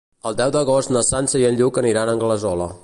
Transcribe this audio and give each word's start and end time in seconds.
El 0.29 0.37
deu 0.39 0.53
d'agost 0.55 0.93
na 0.95 1.03
Sança 1.11 1.43
i 1.43 1.47
en 1.51 1.61
Lluc 1.61 1.81
aniran 1.85 2.09
a 2.13 2.19
Anglesola. 2.21 2.75